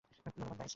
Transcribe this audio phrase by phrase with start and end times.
[0.25, 0.69] ধন্যবাদ, গাইজ।